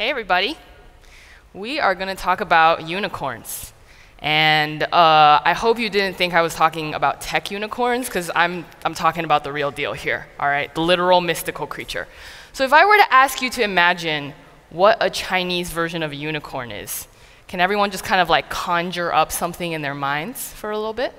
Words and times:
Hey, 0.00 0.08
everybody. 0.08 0.56
We 1.52 1.78
are 1.78 1.94
going 1.94 2.08
to 2.08 2.14
talk 2.14 2.40
about 2.40 2.88
unicorns. 2.88 3.74
And 4.20 4.82
uh, 4.82 5.42
I 5.44 5.52
hope 5.52 5.78
you 5.78 5.90
didn't 5.90 6.16
think 6.16 6.32
I 6.32 6.40
was 6.40 6.54
talking 6.54 6.94
about 6.94 7.20
tech 7.20 7.50
unicorns, 7.50 8.06
because 8.06 8.30
I'm, 8.34 8.64
I'm 8.82 8.94
talking 8.94 9.24
about 9.26 9.44
the 9.44 9.52
real 9.52 9.70
deal 9.70 9.92
here, 9.92 10.26
all 10.38 10.48
right? 10.48 10.74
The 10.74 10.80
literal 10.80 11.20
mystical 11.20 11.66
creature. 11.66 12.08
So, 12.54 12.64
if 12.64 12.72
I 12.72 12.86
were 12.86 12.96
to 12.96 13.12
ask 13.12 13.42
you 13.42 13.50
to 13.50 13.62
imagine 13.62 14.32
what 14.70 14.96
a 15.02 15.10
Chinese 15.10 15.68
version 15.68 16.02
of 16.02 16.12
a 16.12 16.16
unicorn 16.16 16.70
is, 16.70 17.06
can 17.46 17.60
everyone 17.60 17.90
just 17.90 18.02
kind 18.02 18.22
of 18.22 18.30
like 18.30 18.48
conjure 18.48 19.12
up 19.12 19.30
something 19.30 19.72
in 19.72 19.82
their 19.82 19.94
minds 19.94 20.50
for 20.50 20.70
a 20.70 20.78
little 20.78 20.94
bit? 20.94 21.12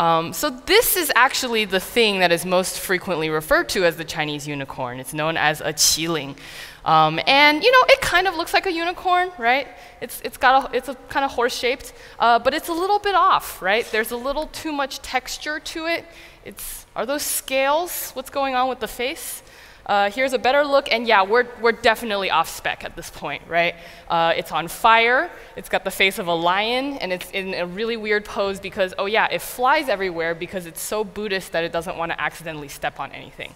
Um, 0.00 0.32
so, 0.32 0.48
this 0.48 0.96
is 0.96 1.12
actually 1.14 1.66
the 1.66 1.78
thing 1.78 2.20
that 2.20 2.32
is 2.32 2.46
most 2.46 2.80
frequently 2.80 3.28
referred 3.28 3.68
to 3.70 3.84
as 3.84 3.98
the 3.98 4.04
Chinese 4.04 4.48
unicorn. 4.48 4.98
It's 4.98 5.12
known 5.12 5.36
as 5.36 5.60
a 5.60 5.74
qilin. 5.74 6.38
Um, 6.86 7.20
and 7.26 7.62
you 7.62 7.70
know, 7.70 7.82
it 7.86 8.00
kind 8.00 8.26
of 8.26 8.34
looks 8.34 8.54
like 8.54 8.64
a 8.64 8.72
unicorn, 8.72 9.30
right? 9.36 9.68
It's, 10.00 10.22
it's 10.22 10.38
got 10.38 10.72
a, 10.72 10.74
it's 10.74 10.88
a 10.88 10.94
kind 11.10 11.26
of 11.26 11.32
horse 11.32 11.54
shaped, 11.54 11.92
uh, 12.18 12.38
but 12.38 12.54
it's 12.54 12.68
a 12.68 12.72
little 12.72 12.98
bit 12.98 13.14
off, 13.14 13.60
right? 13.60 13.84
There's 13.92 14.10
a 14.10 14.16
little 14.16 14.46
too 14.46 14.72
much 14.72 15.00
texture 15.02 15.60
to 15.60 15.84
it. 15.84 16.06
It's, 16.46 16.86
are 16.96 17.04
those 17.04 17.22
scales? 17.22 18.12
What's 18.12 18.30
going 18.30 18.54
on 18.54 18.70
with 18.70 18.80
the 18.80 18.88
face? 18.88 19.42
Uh, 19.90 20.08
here's 20.08 20.32
a 20.32 20.38
better 20.38 20.62
look, 20.62 20.86
and 20.92 21.04
yeah, 21.04 21.20
we're, 21.20 21.48
we're 21.60 21.72
definitely 21.72 22.30
off 22.30 22.48
spec 22.48 22.84
at 22.84 22.94
this 22.94 23.10
point, 23.10 23.42
right? 23.48 23.74
Uh, 24.08 24.32
it's 24.36 24.52
on 24.52 24.68
fire, 24.68 25.28
it's 25.56 25.68
got 25.68 25.82
the 25.82 25.90
face 25.90 26.20
of 26.20 26.28
a 26.28 26.32
lion, 26.32 26.96
and 26.98 27.12
it's 27.12 27.28
in 27.32 27.54
a 27.54 27.66
really 27.66 27.96
weird 27.96 28.24
pose 28.24 28.60
because, 28.60 28.94
oh 28.98 29.06
yeah, 29.06 29.26
it 29.32 29.42
flies 29.42 29.88
everywhere 29.88 30.32
because 30.32 30.64
it's 30.66 30.80
so 30.80 31.02
Buddhist 31.02 31.50
that 31.50 31.64
it 31.64 31.72
doesn't 31.72 31.96
want 31.96 32.12
to 32.12 32.20
accidentally 32.20 32.68
step 32.68 33.00
on 33.00 33.10
anything. 33.10 33.52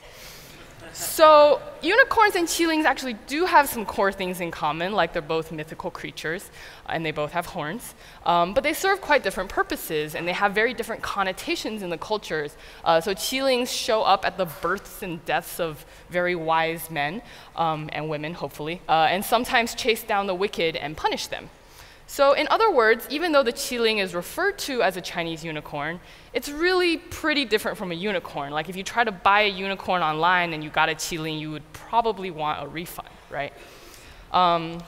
So, 0.94 1.60
unicorns 1.82 2.36
and 2.36 2.46
qilins 2.46 2.84
actually 2.84 3.14
do 3.26 3.46
have 3.46 3.68
some 3.68 3.84
core 3.84 4.12
things 4.12 4.40
in 4.40 4.52
common, 4.52 4.92
like 4.92 5.12
they're 5.12 5.22
both 5.22 5.50
mythical 5.50 5.90
creatures 5.90 6.52
and 6.88 7.04
they 7.04 7.10
both 7.10 7.32
have 7.32 7.46
horns. 7.46 7.94
Um, 8.24 8.54
but 8.54 8.62
they 8.62 8.74
serve 8.74 9.00
quite 9.00 9.24
different 9.24 9.50
purposes 9.50 10.14
and 10.14 10.26
they 10.28 10.32
have 10.32 10.54
very 10.54 10.72
different 10.72 11.02
connotations 11.02 11.82
in 11.82 11.90
the 11.90 11.98
cultures. 11.98 12.56
Uh, 12.84 13.00
so, 13.00 13.12
qilins 13.12 13.68
show 13.68 14.02
up 14.02 14.24
at 14.24 14.38
the 14.38 14.44
births 14.44 15.02
and 15.02 15.24
deaths 15.24 15.58
of 15.58 15.84
very 16.10 16.36
wise 16.36 16.88
men 16.92 17.22
um, 17.56 17.90
and 17.92 18.08
women, 18.08 18.32
hopefully, 18.32 18.80
uh, 18.88 19.08
and 19.10 19.24
sometimes 19.24 19.74
chase 19.74 20.04
down 20.04 20.28
the 20.28 20.34
wicked 20.34 20.76
and 20.76 20.96
punish 20.96 21.26
them. 21.26 21.50
So, 22.06 22.34
in 22.34 22.46
other 22.50 22.70
words, 22.70 23.06
even 23.10 23.32
though 23.32 23.42
the 23.42 23.52
qilin 23.52 23.98
is 23.98 24.14
referred 24.14 24.58
to 24.60 24.82
as 24.82 24.96
a 24.96 25.00
Chinese 25.00 25.42
unicorn, 25.42 26.00
it's 26.32 26.50
really 26.50 26.98
pretty 26.98 27.44
different 27.44 27.78
from 27.78 27.92
a 27.92 27.94
unicorn. 27.94 28.52
Like, 28.52 28.68
if 28.68 28.76
you 28.76 28.82
try 28.82 29.04
to 29.04 29.12
buy 29.12 29.42
a 29.42 29.48
unicorn 29.48 30.02
online 30.02 30.52
and 30.52 30.62
you 30.62 30.70
got 30.70 30.88
a 30.88 30.94
qilin, 30.94 31.40
you 31.40 31.50
would 31.50 31.72
probably 31.72 32.30
want 32.30 32.62
a 32.62 32.68
refund, 32.68 33.08
right? 33.30 33.52
Um, 34.32 34.82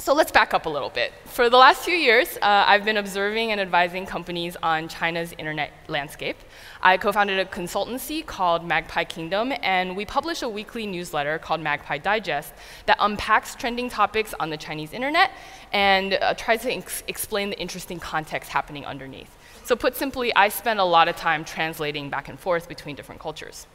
so 0.00 0.14
let's 0.14 0.32
back 0.32 0.54
up 0.54 0.64
a 0.64 0.68
little 0.68 0.88
bit. 0.88 1.12
For 1.26 1.50
the 1.50 1.58
last 1.58 1.82
few 1.84 1.94
years, 1.94 2.38
uh, 2.40 2.64
I've 2.66 2.86
been 2.86 2.96
observing 2.96 3.52
and 3.52 3.60
advising 3.60 4.06
companies 4.06 4.56
on 4.62 4.88
China's 4.88 5.34
internet 5.36 5.72
landscape. 5.88 6.38
I 6.80 6.96
co 6.96 7.12
founded 7.12 7.38
a 7.38 7.44
consultancy 7.44 8.24
called 8.24 8.64
Magpie 8.64 9.04
Kingdom, 9.04 9.52
and 9.60 9.94
we 9.94 10.06
publish 10.06 10.40
a 10.40 10.48
weekly 10.48 10.86
newsletter 10.86 11.38
called 11.38 11.60
Magpie 11.60 11.98
Digest 11.98 12.54
that 12.86 12.96
unpacks 12.98 13.54
trending 13.54 13.90
topics 13.90 14.32
on 14.40 14.48
the 14.48 14.56
Chinese 14.56 14.94
internet 14.94 15.32
and 15.72 16.14
uh, 16.14 16.34
tries 16.34 16.62
to 16.62 16.72
ex- 16.72 17.02
explain 17.08 17.50
the 17.50 17.58
interesting 17.58 17.98
context 17.98 18.50
happening 18.50 18.84
underneath. 18.86 19.36
So, 19.64 19.76
put 19.76 19.94
simply, 19.94 20.34
I 20.34 20.48
spend 20.48 20.80
a 20.80 20.84
lot 20.84 21.08
of 21.08 21.16
time 21.16 21.44
translating 21.44 22.10
back 22.10 22.28
and 22.28 22.38
forth 22.38 22.68
between 22.68 22.96
different 22.96 23.20
cultures. 23.20 23.66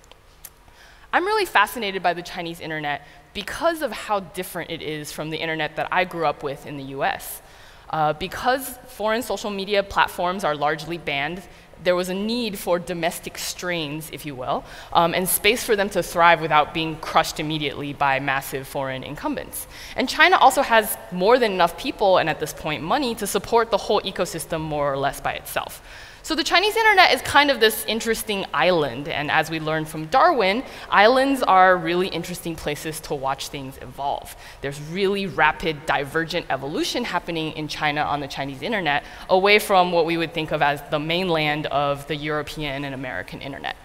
I'm 1.13 1.25
really 1.25 1.45
fascinated 1.45 2.03
by 2.03 2.13
the 2.13 2.21
Chinese 2.21 2.59
internet 2.59 3.07
because 3.33 3.81
of 3.81 3.91
how 3.91 4.19
different 4.19 4.71
it 4.71 4.81
is 4.81 5.11
from 5.11 5.29
the 5.29 5.37
internet 5.37 5.77
that 5.77 5.87
I 5.91 6.03
grew 6.03 6.25
up 6.25 6.43
with 6.43 6.65
in 6.65 6.75
the 6.75 6.83
US. 6.95 7.41
Uh, 7.89 8.11
because 8.13 8.77
foreign 8.87 9.21
social 9.21 9.49
media 9.49 9.83
platforms 9.83 10.43
are 10.43 10.55
largely 10.55 10.97
banned, 10.97 11.41
there 11.85 11.95
was 11.95 12.09
a 12.09 12.13
need 12.13 12.59
for 12.59 12.77
domestic 12.79 13.37
strains, 13.37 14.09
if 14.11 14.25
you 14.25 14.35
will, 14.35 14.65
um, 14.91 15.13
and 15.13 15.29
space 15.29 15.63
for 15.63 15.75
them 15.75 15.89
to 15.89 16.03
thrive 16.03 16.41
without 16.41 16.73
being 16.73 16.97
crushed 16.97 17.39
immediately 17.39 17.93
by 17.93 18.19
massive 18.19 18.67
foreign 18.67 19.03
incumbents. 19.03 19.67
And 19.95 20.09
China 20.09 20.37
also 20.37 20.61
has 20.61 20.97
more 21.11 21.39
than 21.39 21.53
enough 21.53 21.77
people, 21.77 22.17
and 22.17 22.29
at 22.29 22.39
this 22.39 22.53
point, 22.53 22.83
money, 22.83 23.15
to 23.15 23.27
support 23.27 23.71
the 23.71 23.77
whole 23.77 24.01
ecosystem 24.01 24.59
more 24.59 24.91
or 24.91 24.97
less 24.97 25.21
by 25.21 25.33
itself. 25.33 25.81
So 26.25 26.33
the 26.33 26.43
Chinese 26.43 26.75
internet 26.75 27.13
is 27.13 27.21
kind 27.21 27.51
of 27.51 27.59
this 27.59 27.85
interesting 27.85 28.47
island, 28.51 29.07
and 29.07 29.29
as 29.29 29.51
we 29.51 29.59
learned 29.59 29.87
from 29.87 30.07
Darwin, 30.07 30.63
islands 30.89 31.43
are 31.43 31.77
really 31.77 32.07
interesting 32.07 32.55
places 32.55 32.99
to 33.01 33.13
watch 33.13 33.49
things 33.49 33.77
evolve. 33.79 34.35
There's 34.61 34.81
really 34.89 35.27
rapid 35.27 35.85
divergent 35.85 36.47
evolution 36.49 37.03
happening 37.03 37.51
in 37.51 37.67
China 37.67 38.01
on 38.01 38.21
the 38.21 38.27
Chinese 38.27 38.63
internet, 38.63 39.03
away 39.29 39.59
from 39.59 39.91
what 39.91 40.07
we 40.07 40.17
would 40.17 40.33
think 40.33 40.51
of 40.51 40.63
as 40.63 40.81
the 40.89 40.97
mainland 40.97 41.67
of 41.67 42.07
the 42.07 42.15
European 42.15 42.85
and 42.85 42.95
American 42.95 43.39
internet. 43.39 43.75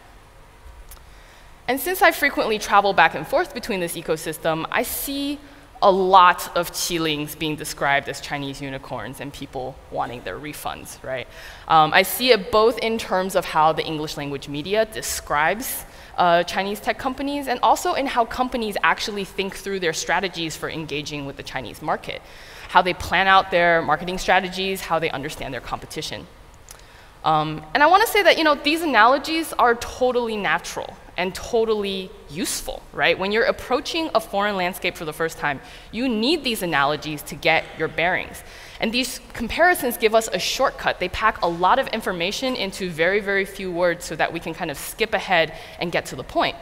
And 1.69 1.79
since 1.79 2.01
I 2.01 2.11
frequently 2.11 2.59
travel 2.59 2.95
back 2.95 3.15
and 3.15 3.29
forth 3.29 3.53
between 3.53 3.81
this 3.81 3.99
ecosystem, 3.99 4.65
I 4.71 4.83
see 4.83 5.39
a 5.83 5.91
lot 5.91 6.55
of 6.57 6.71
qilins 6.73 7.39
being 7.39 7.57
described 7.57 8.09
as 8.09 8.21
Chinese 8.21 8.61
unicorns 8.61 9.21
and 9.21 9.33
people 9.33 9.75
wanting 9.91 10.23
their 10.23 10.39
refunds, 10.39 11.03
right? 11.03 11.27
Um, 11.69 11.93
I 11.95 12.03
see 12.03 12.33
it 12.33 12.53
both 12.53 12.79
in 12.79 12.99
terms 12.99 13.35
of 13.35 13.45
how 13.47 13.73
the 13.73 13.85
English 13.85 14.17
language 14.17 14.49
media 14.49 14.85
describes 14.85 15.85
uh, 16.19 16.43
Chinese 16.43 16.81
tech 16.81 16.99
companies 16.99 17.49
and 17.49 17.59
also 17.63 17.95
in 17.95 18.07
how 18.07 18.27
companies 18.27 18.77
actually 18.83 19.25
think 19.25 19.57
through 19.57 19.81
their 19.81 19.95
strategies 19.95 20.55
for 20.55 20.69
engaging 20.69 21.25
with 21.25 21.37
the 21.37 21.43
Chinese 21.43 21.81
market, 21.81 22.21
how 22.69 22.83
they 22.83 22.93
plan 22.93 23.27
out 23.27 23.51
their 23.51 23.81
marketing 23.81 24.19
strategies, 24.19 24.83
how 24.83 24.99
they 24.99 25.11
understand 25.11 25.55
their 25.55 25.63
competition. 25.63 26.27
Um, 27.25 27.65
and 27.75 27.83
I 27.83 27.87
want 27.87 28.05
to 28.07 28.09
say 28.09 28.23
that 28.23 28.39
you 28.39 28.45
know 28.45 28.55
these 28.55 28.83
analogies 28.83 29.53
are 29.55 29.75
totally 29.75 30.37
natural 30.37 30.97
and 31.21 31.35
totally 31.35 32.11
useful, 32.31 32.83
right? 32.95 33.19
When 33.19 33.31
you're 33.31 33.45
approaching 33.45 34.09
a 34.15 34.21
foreign 34.21 34.57
landscape 34.57 34.97
for 34.97 35.05
the 35.05 35.13
first 35.13 35.37
time, 35.37 35.61
you 35.93 36.09
need 36.09 36.45
these 36.45 36.63
analogies 36.63 37.21
to 37.25 37.35
get 37.35 37.67
your 37.79 37.89
bearings. 37.89 38.43
And 38.81 38.91
these 38.91 39.21
comparisons 39.35 39.99
give 39.99 40.15
us 40.15 40.31
a 40.33 40.39
shortcut. 40.39 40.99
They 40.99 41.11
pack 41.11 41.43
a 41.43 41.47
lot 41.47 41.79
of 41.79 41.89
information 41.89 42.57
into 42.57 42.89
very, 42.89 43.21
very 43.21 43.45
few 43.45 43.71
words 43.71 44.07
so 44.07 44.17
that 44.17 44.33
we 44.33 44.41
can 44.41 44.55
kind 44.55 44.71
of 44.71 44.79
skip 44.79 45.13
ahead 45.13 45.53
and 45.79 45.93
get 45.93 46.07
to 46.07 46.17
the 46.17 46.25
point. 46.25 46.57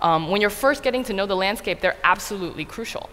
Um, 0.00 0.30
when 0.30 0.40
you're 0.40 0.48
first 0.48 0.84
getting 0.84 1.02
to 1.04 1.12
know 1.12 1.26
the 1.26 1.34
landscape, 1.34 1.80
they're 1.80 1.96
absolutely 2.04 2.64
crucial. 2.64 3.10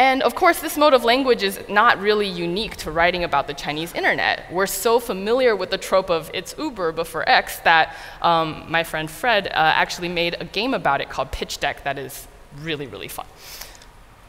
And 0.00 0.22
of 0.22 0.34
course, 0.34 0.60
this 0.60 0.78
mode 0.78 0.94
of 0.94 1.04
language 1.04 1.42
is 1.42 1.60
not 1.68 2.00
really 2.00 2.26
unique 2.26 2.74
to 2.76 2.90
writing 2.90 3.22
about 3.22 3.46
the 3.46 3.52
Chinese 3.52 3.92
internet. 3.92 4.50
We're 4.50 4.66
so 4.66 4.98
familiar 4.98 5.54
with 5.54 5.68
the 5.68 5.76
trope 5.76 6.08
of 6.08 6.30
it's 6.32 6.54
Uber 6.56 6.92
before 6.92 7.28
X 7.28 7.58
that 7.64 7.94
um, 8.22 8.64
my 8.66 8.82
friend 8.82 9.10
Fred 9.10 9.48
uh, 9.48 9.50
actually 9.54 10.08
made 10.08 10.36
a 10.40 10.46
game 10.46 10.72
about 10.72 11.02
it 11.02 11.10
called 11.10 11.30
Pitch 11.32 11.60
Deck 11.60 11.84
that 11.84 11.98
is 11.98 12.26
really, 12.62 12.86
really 12.86 13.08
fun. 13.08 13.26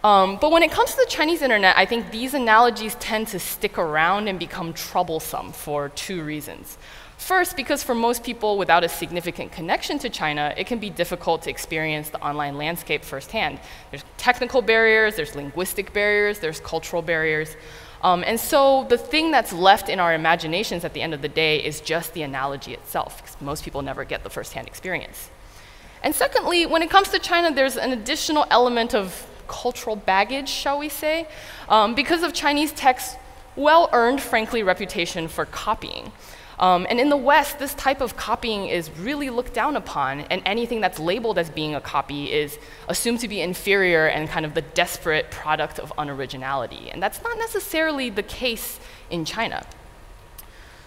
Um, 0.04 0.40
but 0.42 0.52
when 0.52 0.62
it 0.62 0.72
comes 0.72 0.92
to 0.92 0.98
the 0.98 1.10
Chinese 1.10 1.42
internet, 1.42 1.78
I 1.78 1.86
think 1.86 2.12
these 2.12 2.34
analogies 2.34 2.96
tend 2.96 3.30
to 3.30 3.40
stick 3.40 3.78
around 3.78 4.28
and 4.28 4.38
become 4.38 4.74
troublesome 4.74 5.54
for 5.54 5.88
two 5.88 6.22
reasons. 6.22 6.78
First, 7.22 7.56
because 7.56 7.84
for 7.84 7.94
most 7.94 8.24
people 8.24 8.58
without 8.58 8.84
a 8.84 8.90
significant 8.90 9.52
connection 9.52 10.00
to 10.00 10.10
China, 10.10 10.56
it 10.58 10.66
can 10.66 10.80
be 10.80 10.90
difficult 10.90 11.44
to 11.44 11.52
experience 11.52 12.10
the 12.10 12.20
online 12.20 12.58
landscape 12.58 13.06
firsthand. 13.06 13.60
There's 13.92 14.04
technical 14.18 14.64
barriers, 14.64 15.18
there's 15.18 15.36
linguistic 15.36 15.94
barriers, 15.94 16.40
there's 16.40 16.60
cultural 16.60 17.04
barriers. 17.04 17.56
Um, 18.02 18.24
and 18.26 18.40
so 18.40 18.88
the 18.90 18.98
thing 18.98 19.30
that's 19.30 19.54
left 19.54 19.88
in 19.88 20.00
our 20.00 20.16
imaginations 20.16 20.84
at 20.84 20.94
the 20.94 21.02
end 21.04 21.14
of 21.14 21.22
the 21.22 21.30
day 21.30 21.64
is 21.64 21.80
just 21.80 22.16
the 22.16 22.24
analogy 22.24 22.74
itself, 22.74 23.22
because 23.22 23.40
most 23.40 23.64
people 23.64 23.84
never 23.84 24.04
get 24.04 24.24
the 24.24 24.30
firsthand 24.32 24.66
experience. 24.68 25.30
And 26.02 26.16
secondly, 26.16 26.66
when 26.66 26.82
it 26.82 26.90
comes 26.90 27.10
to 27.10 27.20
China, 27.20 27.54
there's 27.54 27.78
an 27.78 27.92
additional 27.92 28.48
element 28.50 28.96
of 28.96 29.28
cultural 29.48 29.96
baggage, 29.96 30.50
shall 30.50 30.80
we 30.80 30.90
say, 30.90 31.28
um, 31.70 31.94
because 31.94 32.24
of 32.24 32.34
Chinese 32.34 32.72
tech's 32.72 33.16
well 33.56 33.92
earned, 33.94 34.22
frankly, 34.22 34.64
reputation 34.64 35.28
for 35.28 35.46
copying. 35.46 36.12
Um, 36.62 36.86
and 36.92 37.00
in 37.00 37.10
the 37.10 37.18
West, 37.18 37.58
this 37.58 37.74
type 37.74 38.02
of 38.02 38.16
copying 38.16 38.68
is 38.68 38.92
really 39.00 39.32
looked 39.32 39.56
down 39.56 39.76
upon, 39.76 40.22
and 40.22 40.44
anything 40.46 40.80
that's 40.80 41.00
labeled 41.00 41.40
as 41.40 41.50
being 41.50 41.74
a 41.74 41.82
copy 41.82 42.32
is 42.32 42.60
assumed 42.88 43.20
to 43.22 43.28
be 43.28 43.42
inferior 43.42 44.06
and 44.06 44.30
kind 44.30 44.46
of 44.46 44.54
the 44.54 44.62
desperate 44.62 45.32
product 45.32 45.80
of 45.80 45.92
unoriginality. 45.98 46.94
And 46.94 47.02
that's 47.02 47.24
not 47.24 47.36
necessarily 47.40 48.12
the 48.12 48.22
case 48.22 48.80
in 49.10 49.26
China. 49.26 49.66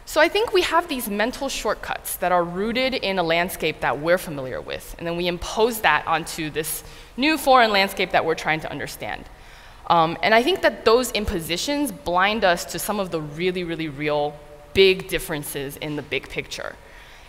So 0.06 0.20
I 0.20 0.28
think 0.28 0.52
we 0.52 0.62
have 0.62 0.86
these 0.86 1.08
mental 1.08 1.48
shortcuts 1.48 2.16
that 2.16 2.30
are 2.30 2.44
rooted 2.44 2.94
in 2.94 3.18
a 3.18 3.22
landscape 3.24 3.80
that 3.80 3.98
we're 3.98 4.18
familiar 4.18 4.60
with, 4.60 4.94
and 4.98 5.04
then 5.04 5.16
we 5.16 5.26
impose 5.26 5.80
that 5.80 6.06
onto 6.06 6.50
this 6.50 6.84
new 7.16 7.36
foreign 7.36 7.72
landscape 7.72 8.12
that 8.12 8.24
we're 8.24 8.36
trying 8.36 8.60
to 8.60 8.70
understand. 8.70 9.24
Um, 9.88 10.16
and 10.22 10.34
I 10.34 10.42
think 10.44 10.62
that 10.62 10.84
those 10.84 11.10
impositions 11.12 11.90
blind 11.90 12.44
us 12.44 12.64
to 12.66 12.78
some 12.78 13.00
of 13.00 13.10
the 13.10 13.20
really, 13.20 13.64
really 13.64 13.88
real 13.88 14.38
big 14.74 15.08
differences 15.08 15.76
in 15.78 15.96
the 15.96 16.02
big 16.02 16.28
picture. 16.28 16.76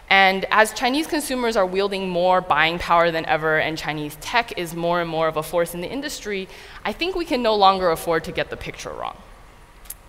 And 0.09 0.45
as 0.51 0.71
Chinese 0.73 1.07
consumers 1.07 1.57
are 1.57 1.65
wielding 1.65 2.09
more 2.09 2.41
buying 2.41 2.77
power 2.77 3.09
than 3.09 3.25
ever 3.25 3.59
and 3.59 3.77
Chinese 3.77 4.17
tech 4.21 4.57
is 4.57 4.75
more 4.75 5.01
and 5.01 5.09
more 5.09 5.27
of 5.27 5.37
a 5.37 5.43
force 5.43 5.73
in 5.73 5.81
the 5.81 5.89
industry, 5.89 6.47
I 6.83 6.93
think 6.93 7.15
we 7.15 7.25
can 7.25 7.41
no 7.41 7.55
longer 7.55 7.89
afford 7.89 8.23
to 8.25 8.31
get 8.31 8.49
the 8.49 8.57
picture 8.57 8.91
wrong. 8.91 9.17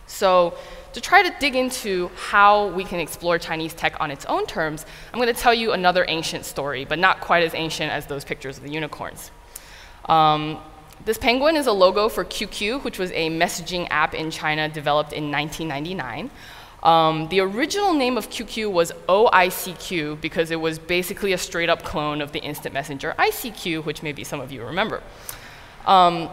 So, 0.06 0.55
to 0.93 1.00
try 1.00 1.23
to 1.23 1.35
dig 1.41 1.56
into 1.56 2.11
how 2.17 2.69
we 2.69 2.85
can 2.85 3.00
explore 3.00 3.38
Chinese 3.38 3.75
tech 3.75 4.00
on 4.00 4.11
its 4.11 4.25
own 4.27 4.47
terms, 4.47 4.87
I'm 5.12 5.21
going 5.21 5.35
to 5.35 5.38
tell 5.38 5.53
you 5.53 5.73
another 5.73 6.06
ancient 6.09 6.47
story, 6.47 6.87
but 6.87 6.99
not 6.99 7.21
quite 7.21 7.43
as 7.43 7.55
ancient 7.55 7.93
as 7.93 8.06
those 8.06 8.25
pictures 8.25 8.56
of 8.56 8.62
the 8.62 8.71
unicorns. 8.71 9.31
Um, 10.06 10.59
this 11.05 11.19
penguin 11.19 11.56
is 11.56 11.67
a 11.67 11.73
logo 11.73 12.09
for 12.09 12.25
QQ, 12.25 12.83
which 12.83 12.99
was 12.99 13.11
a 13.11 13.29
messaging 13.29 13.87
app 13.91 14.15
in 14.15 14.31
China 14.31 14.69
developed 14.69 15.12
in 15.12 15.31
1999. 15.31 16.31
Um, 16.82 17.28
the 17.28 17.40
original 17.40 17.94
name 17.94 18.17
of 18.17 18.28
QQ 18.28 18.70
was 18.70 18.93
OICQ 19.08 20.20
because 20.20 20.50
it 20.50 20.61
was 20.61 20.78
basically 20.78 21.32
a 21.32 21.38
straight 21.38 21.69
up 21.69 21.82
clone 21.82 22.20
of 22.20 22.32
the 22.32 22.38
instant 22.40 22.75
messenger 22.75 23.14
ICQ, 23.19 23.84
which 23.84 24.02
maybe 24.02 24.25
some 24.25 24.40
of 24.40 24.52
you 24.52 24.64
remember. 24.64 25.02
Um, 25.87 26.28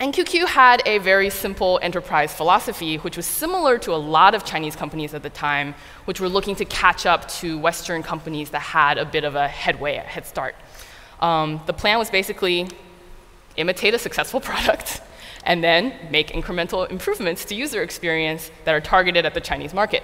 and 0.00 0.14
QQ 0.14 0.46
had 0.46 0.80
a 0.86 0.98
very 0.98 1.28
simple 1.28 1.80
enterprise 1.82 2.32
philosophy, 2.32 2.96
which 2.98 3.16
was 3.16 3.26
similar 3.26 3.78
to 3.78 3.92
a 3.92 3.96
lot 3.96 4.32
of 4.32 4.44
Chinese 4.44 4.76
companies 4.76 5.12
at 5.12 5.24
the 5.24 5.30
time, 5.30 5.74
which 6.04 6.20
were 6.20 6.28
looking 6.28 6.54
to 6.56 6.64
catch 6.64 7.04
up 7.04 7.28
to 7.40 7.58
Western 7.58 8.04
companies 8.04 8.50
that 8.50 8.60
had 8.60 8.96
a 8.96 9.04
bit 9.04 9.24
of 9.24 9.34
a 9.34 9.48
headway, 9.48 9.96
a 9.96 10.00
head 10.00 10.24
start. 10.24 10.54
Um, 11.20 11.60
the 11.66 11.72
plan 11.72 11.98
was 11.98 12.10
basically 12.10 12.68
imitate 13.56 13.92
a 13.92 13.98
successful 13.98 14.40
product, 14.50 15.00
and 15.44 15.62
then 15.62 15.94
make 16.10 16.28
incremental 16.28 16.90
improvements 16.90 17.44
to 17.46 17.54
user 17.54 17.82
experience 17.82 18.50
that 18.64 18.74
are 18.74 18.80
targeted 18.80 19.24
at 19.24 19.34
the 19.34 19.40
Chinese 19.40 19.74
market. 19.74 20.02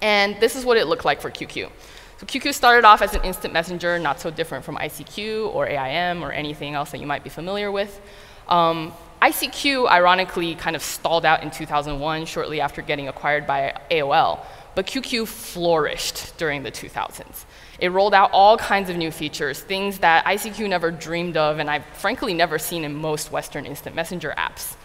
And 0.00 0.38
this 0.40 0.56
is 0.56 0.64
what 0.64 0.76
it 0.76 0.86
looked 0.86 1.04
like 1.04 1.20
for 1.20 1.30
QQ. 1.30 1.70
So 2.18 2.26
QQ 2.26 2.54
started 2.54 2.84
off 2.84 3.02
as 3.02 3.14
an 3.14 3.22
instant 3.24 3.52
messenger, 3.52 3.98
not 3.98 4.20
so 4.20 4.30
different 4.30 4.64
from 4.64 4.76
ICQ 4.76 5.52
or 5.54 5.66
AIM 5.66 6.22
or 6.22 6.32
anything 6.32 6.74
else 6.74 6.90
that 6.92 7.00
you 7.00 7.06
might 7.06 7.24
be 7.24 7.30
familiar 7.30 7.70
with. 7.70 8.00
Um, 8.48 8.92
ICQ, 9.22 9.88
ironically, 9.88 10.56
kind 10.56 10.74
of 10.74 10.82
stalled 10.82 11.24
out 11.24 11.44
in 11.44 11.50
2001, 11.50 12.26
shortly 12.26 12.60
after 12.60 12.82
getting 12.82 13.06
acquired 13.06 13.46
by 13.46 13.72
AOL, 13.90 14.44
but 14.74 14.86
QQ 14.86 15.26
flourished 15.26 16.36
during 16.38 16.62
the 16.62 16.70
2000s. 16.70 17.44
It 17.78 17.90
rolled 17.90 18.14
out 18.14 18.30
all 18.32 18.56
kinds 18.56 18.90
of 18.90 18.96
new 18.96 19.10
features, 19.10 19.60
things 19.60 19.98
that 19.98 20.24
ICQ 20.24 20.68
never 20.68 20.90
dreamed 20.90 21.36
of, 21.36 21.58
and 21.58 21.68
I've 21.68 21.84
frankly 21.86 22.32
never 22.34 22.58
seen 22.58 22.84
in 22.84 22.94
most 22.94 23.32
Western 23.32 23.66
instant 23.66 23.96
messenger 23.96 24.34
apps. 24.36 24.76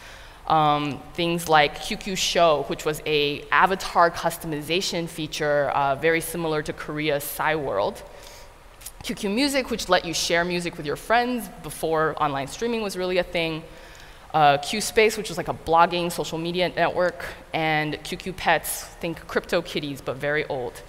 Um, 0.48 1.02
things 1.14 1.50
like 1.50 1.78
QQ 1.80 2.18
Show, 2.18 2.64
which 2.68 2.86
was 2.86 3.02
a 3.06 3.42
avatar 3.52 4.10
customization 4.10 5.08
feature 5.08 5.70
uh, 5.72 5.96
very 5.96 6.22
similar 6.22 6.62
to 6.64 6.74
Korea's 6.74 7.24
Cyworld. 7.24 8.02
QQ 9.04 9.34
Music, 9.34 9.70
which 9.70 9.90
let 9.90 10.06
you 10.06 10.14
share 10.14 10.44
music 10.44 10.78
with 10.78 10.86
your 10.86 10.96
friends 10.96 11.50
before 11.64 12.16
online 12.22 12.48
streaming 12.48 12.82
was 12.82 12.98
really 12.98 13.18
a 13.18 13.24
thing. 13.24 13.62
Uh, 14.38 14.56
Q 14.60 14.82
Space, 14.82 15.18
which 15.18 15.30
was 15.30 15.38
like 15.40 15.48
a 15.48 15.54
blogging 15.56 16.12
social 16.12 16.38
media 16.38 16.70
network, 16.70 17.26
and 17.56 17.96
QQ 18.04 18.38
Pets, 18.38 18.84
think 19.02 19.26
Crypto 19.26 19.64
Kitties, 19.64 20.00
but 20.00 20.18
very 20.18 20.46
old. 20.46 20.80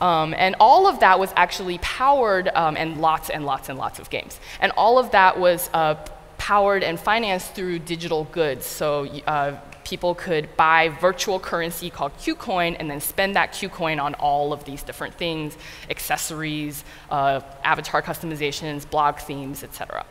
Um, 0.00 0.34
and 0.38 0.56
all 0.58 0.86
of 0.86 1.00
that 1.00 1.20
was 1.20 1.30
actually 1.36 1.76
powered, 1.82 2.48
um, 2.54 2.74
and 2.78 3.02
lots 3.02 3.28
and 3.28 3.44
lots 3.44 3.68
and 3.68 3.78
lots 3.78 3.98
of 3.98 4.08
games. 4.08 4.40
And 4.60 4.72
all 4.78 4.98
of 4.98 5.10
that 5.10 5.38
was 5.38 5.68
uh, 5.74 5.96
powered 6.38 6.82
and 6.82 6.98
financed 6.98 7.54
through 7.54 7.80
digital 7.80 8.24
goods. 8.32 8.64
So 8.64 9.08
uh, 9.26 9.60
people 9.84 10.14
could 10.14 10.56
buy 10.56 10.88
virtual 10.88 11.38
currency 11.38 11.90
called 11.90 12.16
Q 12.16 12.34
Coin 12.34 12.76
and 12.76 12.90
then 12.90 13.02
spend 13.02 13.36
that 13.36 13.52
Q 13.52 13.68
Coin 13.68 14.00
on 14.00 14.14
all 14.14 14.54
of 14.54 14.64
these 14.64 14.82
different 14.82 15.12
things 15.16 15.54
accessories, 15.90 16.82
uh, 17.10 17.42
avatar 17.62 18.00
customizations, 18.00 18.88
blog 18.88 19.18
themes, 19.18 19.62
etc. 19.62 20.06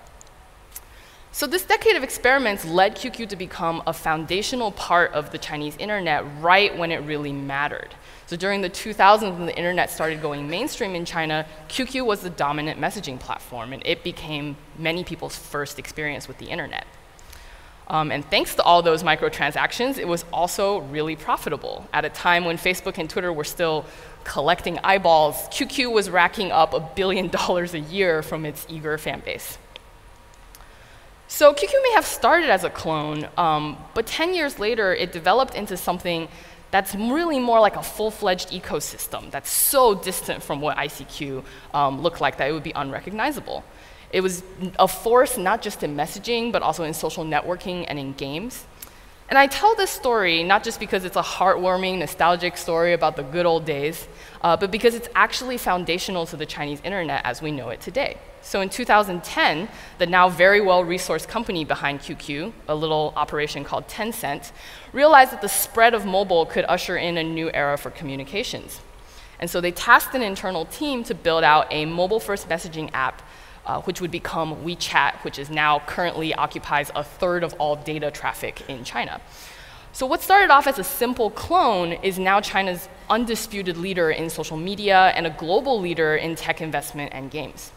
So, 1.36 1.48
this 1.48 1.66
decade 1.66 1.96
of 1.96 2.04
experiments 2.04 2.64
led 2.64 2.96
QQ 2.96 3.28
to 3.30 3.36
become 3.36 3.82
a 3.88 3.92
foundational 3.92 4.72
part 4.72 5.12
of 5.14 5.32
the 5.32 5.40
Chinese 5.40 5.76
internet 5.78 6.24
right 6.40 6.78
when 6.78 6.92
it 6.92 6.98
really 6.98 7.34
mattered. 7.34 7.90
So, 8.28 8.36
during 8.36 8.62
the 8.62 8.70
2000s, 8.70 9.36
when 9.36 9.48
the 9.48 9.58
internet 9.58 9.90
started 9.90 10.22
going 10.22 10.48
mainstream 10.48 10.94
in 10.94 11.06
China, 11.06 11.48
QQ 11.70 12.06
was 12.06 12.22
the 12.22 12.30
dominant 12.30 12.80
messaging 12.80 13.20
platform, 13.20 13.74
and 13.74 13.82
it 13.84 14.04
became 14.04 14.58
many 14.78 15.04
people's 15.04 15.36
first 15.36 15.80
experience 15.80 16.28
with 16.28 16.38
the 16.38 16.46
internet. 16.46 16.86
Um, 17.88 18.12
and 18.12 18.24
thanks 18.30 18.54
to 18.56 18.62
all 18.62 18.84
those 18.84 19.02
microtransactions, 19.02 19.98
it 19.98 20.08
was 20.08 20.26
also 20.32 20.82
really 20.82 21.16
profitable. 21.16 21.88
At 21.94 22.06
a 22.06 22.10
time 22.10 22.46
when 22.46 22.58
Facebook 22.58 23.00
and 23.00 23.10
Twitter 23.10 23.34
were 23.34 23.44
still 23.44 23.86
collecting 24.24 24.78
eyeballs, 24.84 25.36
QQ 25.50 25.92
was 25.94 26.12
racking 26.12 26.52
up 26.52 26.76
a 26.76 26.80
billion 26.80 27.28
dollars 27.40 27.74
a 27.74 27.80
year 27.80 28.22
from 28.22 28.46
its 28.46 28.68
eager 28.70 29.00
fan 29.00 29.22
base. 29.26 29.58
So 31.34 31.52
QQ 31.52 31.74
may 31.82 31.94
have 31.94 32.06
started 32.06 32.52
as 32.52 32.64
a 32.64 32.70
clone, 32.70 33.28
um, 33.38 33.76
but 33.96 34.06
10 34.06 34.36
years 34.36 34.60
later, 34.60 34.94
it 34.94 35.12
developed 35.12 35.56
into 35.56 35.76
something 35.76 36.28
that's 36.70 36.94
really 36.94 37.40
more 37.40 37.60
like 37.60 37.76
a 37.76 37.82
full-fledged 37.82 38.52
ecosystem 38.52 39.32
that's 39.32 39.50
so 39.50 39.96
distant 39.96 40.44
from 40.44 40.62
what 40.62 40.78
ICQ 40.78 41.44
um, 41.74 42.04
looked 42.04 42.22
like 42.22 42.38
that 42.38 42.50
it 42.52 42.54
would 42.54 42.62
be 42.62 42.72
unrecognizable. 42.76 43.64
It 44.12 44.22
was 44.22 44.44
a 44.78 44.88
force 44.88 45.36
not 45.36 45.64
just 45.64 45.82
in 45.82 45.96
messaging, 45.96 46.52
but 46.52 46.62
also 46.62 46.84
in 46.84 46.94
social 46.94 47.26
networking 47.26 47.86
and 47.88 47.98
in 47.98 48.14
games. 48.14 48.66
And 49.34 49.40
I 49.40 49.48
tell 49.48 49.74
this 49.74 49.90
story 49.90 50.44
not 50.44 50.64
just 50.64 50.80
because 50.80 51.06
it's 51.06 51.16
a 51.16 51.24
heartwarming, 51.24 51.98
nostalgic 51.98 52.56
story 52.56 52.94
about 52.94 53.16
the 53.16 53.24
good 53.24 53.48
old 53.48 53.66
days, 53.66 54.08
uh, 54.44 54.56
but 54.56 54.70
because 54.70 54.94
it's 54.94 55.10
actually 55.16 55.58
foundational 55.58 56.28
to 56.28 56.38
the 56.38 56.46
Chinese 56.46 56.80
internet 56.84 57.26
as 57.26 57.42
we 57.42 57.50
know 57.50 57.70
it 57.70 57.82
today. 57.82 58.18
So 58.44 58.62
in 58.62 58.70
2010, 58.70 59.70
the 59.98 60.06
now 60.06 60.30
very 60.30 60.62
well 60.62 60.84
resourced 60.86 61.28
company 61.28 61.66
behind 61.66 62.02
QQ, 62.02 62.54
a 62.68 62.76
little 62.76 63.12
operation 63.16 63.64
called 63.64 63.88
Tencent, 63.88 64.52
realized 64.92 65.32
that 65.32 65.42
the 65.42 65.50
spread 65.50 65.96
of 65.96 66.06
mobile 66.06 66.46
could 66.46 66.66
usher 66.66 66.96
in 66.96 67.18
a 67.18 67.24
new 67.24 67.50
era 67.56 67.76
for 67.76 67.90
communications. 67.90 68.82
And 69.40 69.50
so 69.50 69.60
they 69.60 69.72
tasked 69.72 70.14
an 70.14 70.22
internal 70.22 70.66
team 70.68 71.04
to 71.06 71.16
build 71.16 71.44
out 71.44 71.66
a 71.72 71.88
mobile 71.88 72.20
first 72.20 72.48
messaging 72.50 72.92
app 72.94 73.24
uh, 73.66 73.82
which 73.82 74.02
would 74.02 74.12
become 74.12 74.56
WeChat, 74.64 75.24
which 75.24 75.40
is 75.40 75.50
now 75.50 75.80
currently 75.80 76.34
occupies 76.34 76.92
a 76.96 77.04
third 77.04 77.44
of 77.44 77.54
all 77.60 77.76
data 77.76 78.12
traffic 78.12 78.64
in 78.70 78.84
China. 78.84 79.22
So 79.94 80.08
what 80.08 80.22
started 80.22 80.50
off 80.50 80.66
as 80.66 80.80
a 80.80 80.84
simple 80.84 81.30
clone 81.30 81.94
is 81.94 82.18
now 82.18 82.42
China's 82.42 82.90
undisputed 83.10 83.78
leader 83.78 84.10
in 84.10 84.30
social 84.30 84.58
media 84.58 85.14
and 85.16 85.28
a 85.28 85.30
global 85.30 85.80
leader 85.80 86.16
in 86.16 86.36
tech 86.36 86.62
investment 86.62 87.14
and 87.14 87.30
games. 87.30 87.72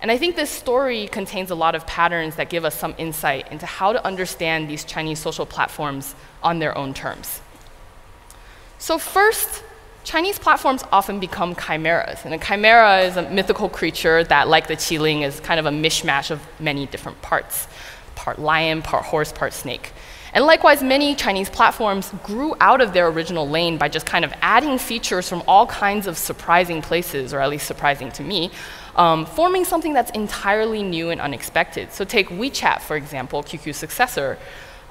And 0.00 0.10
I 0.10 0.18
think 0.18 0.36
this 0.36 0.50
story 0.50 1.08
contains 1.08 1.50
a 1.50 1.54
lot 1.54 1.74
of 1.74 1.86
patterns 1.86 2.36
that 2.36 2.48
give 2.48 2.64
us 2.64 2.78
some 2.78 2.94
insight 2.96 3.50
into 3.50 3.66
how 3.66 3.92
to 3.92 4.04
understand 4.06 4.68
these 4.70 4.84
Chinese 4.84 5.18
social 5.18 5.46
platforms 5.46 6.14
on 6.42 6.58
their 6.58 6.76
own 6.78 6.94
terms. 6.94 7.40
So, 8.78 8.98
first, 8.98 9.64
Chinese 10.06 10.38
platforms 10.38 10.84
often 10.92 11.18
become 11.18 11.56
chimeras. 11.56 12.24
And 12.24 12.32
a 12.32 12.38
chimera 12.38 13.00
is 13.00 13.16
a 13.16 13.28
mythical 13.28 13.68
creature 13.68 14.22
that, 14.22 14.46
like 14.46 14.68
the 14.68 14.76
qilin, 14.76 15.22
is 15.22 15.40
kind 15.40 15.58
of 15.58 15.66
a 15.66 15.70
mishmash 15.70 16.30
of 16.30 16.40
many 16.60 16.86
different 16.86 17.20
parts 17.22 17.66
part 18.14 18.38
lion, 18.38 18.80
part 18.80 19.04
horse, 19.04 19.30
part 19.30 19.52
snake. 19.52 19.92
And 20.32 20.46
likewise, 20.46 20.82
many 20.82 21.16
Chinese 21.16 21.50
platforms 21.50 22.12
grew 22.22 22.54
out 22.60 22.80
of 22.80 22.92
their 22.92 23.08
original 23.08 23.48
lane 23.48 23.78
by 23.78 23.88
just 23.88 24.06
kind 24.06 24.24
of 24.24 24.32
adding 24.42 24.78
features 24.78 25.28
from 25.28 25.42
all 25.48 25.66
kinds 25.66 26.06
of 26.06 26.16
surprising 26.16 26.80
places, 26.80 27.34
or 27.34 27.40
at 27.40 27.50
least 27.50 27.66
surprising 27.66 28.10
to 28.12 28.22
me, 28.22 28.52
um, 28.94 29.26
forming 29.26 29.64
something 29.64 29.92
that's 29.92 30.12
entirely 30.12 30.84
new 30.84 31.10
and 31.10 31.20
unexpected. 31.20 31.92
So, 31.92 32.04
take 32.04 32.28
WeChat, 32.28 32.80
for 32.80 32.96
example, 32.96 33.42
QQ's 33.42 33.76
successor. 33.76 34.38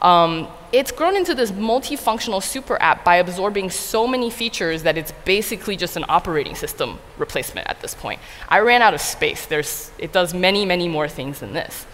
Um, 0.01 0.47
it's 0.71 0.91
grown 0.91 1.15
into 1.15 1.33
this 1.33 1.51
multifunctional 1.51 2.43
super 2.43 2.81
app 2.81 3.05
by 3.05 3.15
absorbing 3.15 3.69
so 3.69 4.05
many 4.05 4.29
features 4.29 4.83
that 4.83 4.97
it's 4.97 5.13
basically 5.23 5.77
just 5.77 5.95
an 5.95 6.05
operating 6.09 6.55
system 6.55 6.99
replacement 7.17 7.67
at 7.69 7.79
this 7.79 7.93
point. 7.93 8.19
I 8.49 8.59
ran 8.59 8.81
out 8.81 8.93
of 8.93 9.01
space. 9.01 9.45
There's, 9.45 9.91
it 9.97 10.11
does 10.11 10.33
many, 10.33 10.65
many 10.65 10.87
more 10.87 11.07
things 11.07 11.39
than 11.39 11.53
this. 11.53 11.85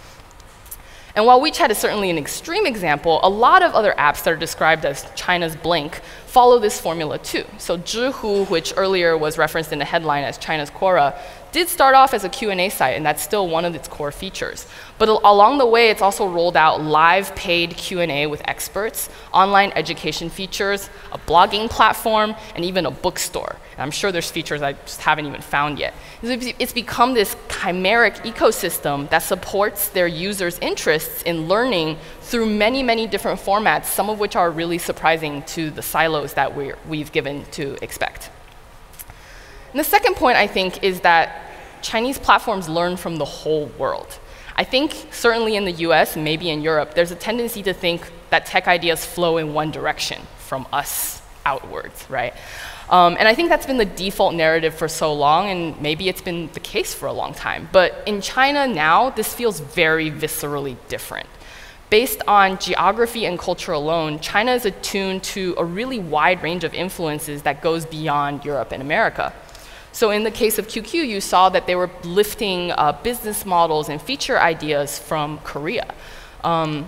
And 1.15 1.25
while 1.25 1.41
WeChat 1.41 1.69
is 1.69 1.77
certainly 1.77 2.09
an 2.09 2.17
extreme 2.17 2.65
example, 2.65 3.19
a 3.21 3.29
lot 3.29 3.63
of 3.63 3.73
other 3.73 3.93
apps 3.97 4.23
that 4.23 4.31
are 4.33 4.37
described 4.37 4.85
as 4.85 5.05
China's 5.13 5.55
Blink 5.55 5.99
follow 6.25 6.57
this 6.57 6.79
formula 6.79 7.19
too. 7.19 7.43
So 7.57 7.77
Zhihu, 7.77 8.49
which 8.49 8.73
earlier 8.77 9.17
was 9.17 9.37
referenced 9.37 9.73
in 9.73 9.79
the 9.79 9.85
headline 9.85 10.23
as 10.23 10.37
China's 10.37 10.71
Quora, 10.71 11.19
did 11.51 11.67
start 11.67 11.95
off 11.95 12.13
as 12.13 12.23
a 12.23 12.29
Q&A 12.29 12.69
site, 12.69 12.95
and 12.95 13.05
that's 13.05 13.21
still 13.21 13.47
one 13.47 13.65
of 13.65 13.75
its 13.75 13.87
core 13.87 14.11
features. 14.11 14.65
But 14.97 15.09
along 15.09 15.57
the 15.57 15.65
way, 15.65 15.89
it's 15.89 16.01
also 16.01 16.27
rolled 16.27 16.55
out 16.55 16.81
live 16.81 17.35
paid 17.35 17.75
Q&A 17.75 18.27
with 18.27 18.41
experts, 18.45 19.09
online 19.33 19.71
education 19.75 20.29
features, 20.29 20.89
a 21.11 21.17
blogging 21.17 21.69
platform, 21.69 22.35
and 22.55 22.63
even 22.63 22.85
a 22.85 22.91
bookstore. 22.91 23.57
And 23.73 23.81
I'm 23.81 23.91
sure 23.91 24.11
there's 24.11 24.31
features 24.31 24.61
I 24.61 24.73
just 24.73 25.01
haven't 25.01 25.25
even 25.25 25.41
found 25.41 25.79
yet. 25.79 25.93
It's 26.21 26.73
become 26.73 27.13
this 27.13 27.35
chimeric 27.47 28.17
ecosystem 28.23 29.09
that 29.09 29.19
supports 29.19 29.89
their 29.89 30.07
users' 30.07 30.59
interests 30.59 31.23
in 31.23 31.47
learning 31.47 31.97
through 32.21 32.45
many, 32.45 32.83
many 32.83 33.07
different 33.07 33.39
formats, 33.39 33.85
some 33.85 34.09
of 34.09 34.19
which 34.19 34.35
are 34.35 34.51
really 34.51 34.77
surprising 34.77 35.43
to 35.43 35.69
the 35.71 35.81
silos 35.81 36.33
that 36.35 36.55
we've 36.87 37.11
given 37.11 37.43
to 37.51 37.77
expect. 37.83 38.29
And 39.71 39.79
the 39.79 39.83
second 39.83 40.15
point, 40.15 40.37
I 40.37 40.47
think, 40.47 40.83
is 40.83 41.01
that 41.01 41.51
Chinese 41.81 42.17
platforms 42.17 42.69
learn 42.69 42.97
from 42.97 43.17
the 43.17 43.25
whole 43.25 43.67
world. 43.77 44.19
I 44.55 44.63
think 44.63 45.07
certainly 45.11 45.55
in 45.55 45.65
the 45.65 45.71
US, 45.87 46.15
maybe 46.15 46.49
in 46.49 46.61
Europe, 46.61 46.93
there's 46.93 47.11
a 47.11 47.15
tendency 47.15 47.63
to 47.63 47.73
think 47.73 48.11
that 48.29 48.45
tech 48.45 48.67
ideas 48.67 49.05
flow 49.05 49.37
in 49.37 49.53
one 49.53 49.71
direction 49.71 50.21
from 50.37 50.67
us 50.73 51.21
outwards, 51.45 52.05
right? 52.09 52.33
Um, 52.89 53.15
and 53.17 53.27
I 53.27 53.33
think 53.33 53.49
that's 53.49 53.65
been 53.65 53.77
the 53.77 53.85
default 53.85 54.35
narrative 54.35 54.75
for 54.75 54.87
so 54.87 55.13
long, 55.13 55.49
and 55.49 55.81
maybe 55.81 56.09
it's 56.09 56.21
been 56.21 56.49
the 56.53 56.59
case 56.59 56.93
for 56.93 57.07
a 57.07 57.13
long 57.13 57.33
time. 57.33 57.69
But 57.71 58.03
in 58.05 58.21
China 58.21 58.67
now, 58.67 59.09
this 59.09 59.33
feels 59.33 59.61
very 59.61 60.11
viscerally 60.11 60.75
different. 60.89 61.29
Based 61.89 62.21
on 62.27 62.57
geography 62.57 63.25
and 63.25 63.39
culture 63.39 63.71
alone, 63.71 64.19
China 64.19 64.53
is 64.53 64.65
attuned 64.65 65.23
to 65.23 65.55
a 65.57 65.63
really 65.63 65.99
wide 65.99 66.43
range 66.43 66.63
of 66.63 66.73
influences 66.73 67.43
that 67.43 67.61
goes 67.61 67.85
beyond 67.85 68.43
Europe 68.45 68.71
and 68.73 68.81
America. 68.81 69.33
So 69.93 70.11
in 70.11 70.23
the 70.23 70.31
case 70.31 70.57
of 70.57 70.67
QQ, 70.67 71.07
you 71.07 71.19
saw 71.19 71.49
that 71.49 71.67
they 71.67 71.75
were 71.75 71.89
lifting 72.03 72.71
uh, 72.71 72.97
business 73.03 73.45
models 73.45 73.89
and 73.89 74.01
feature 74.01 74.39
ideas 74.39 74.97
from 74.97 75.39
Korea. 75.39 75.93
Um, 76.43 76.87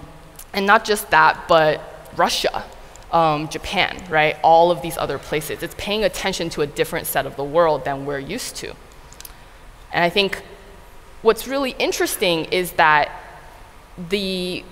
and 0.53 0.65
not 0.65 0.85
just 0.85 1.09
that, 1.11 1.47
but 1.47 1.81
Russia, 2.15 2.63
um, 3.11 3.49
Japan, 3.49 4.01
right? 4.09 4.37
All 4.43 4.71
of 4.71 4.81
these 4.81 4.97
other 4.97 5.17
places. 5.17 5.63
It's 5.63 5.75
paying 5.77 6.03
attention 6.03 6.49
to 6.51 6.61
a 6.61 6.67
different 6.67 7.07
set 7.07 7.25
of 7.25 7.35
the 7.35 7.43
world 7.43 7.83
than 7.85 8.05
we're 8.05 8.19
used 8.19 8.55
to. 8.57 8.73
And 9.91 10.03
I 10.03 10.09
think 10.09 10.41
what's 11.21 11.47
really 11.47 11.71
interesting 11.79 12.45
is 12.45 12.73
that 12.73 13.11
the 14.09 14.63